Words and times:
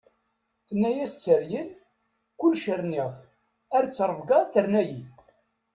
Tenna-as 0.67 1.13
tteryel: 1.13 1.69
"Kullec 2.39 2.65
rniɣ-t, 2.79 3.17
ar 3.75 3.83
ttṛebga 3.85 4.39
terna-yi." 4.53 4.99